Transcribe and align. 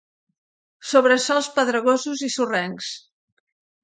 Sobre 0.91 1.17
sòls 1.25 1.49
pedregosos 1.57 2.23
i 2.29 2.31
sorrencs. 2.37 2.89